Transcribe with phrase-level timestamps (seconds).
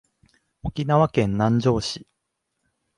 [0.63, 2.07] 沖縄県南城市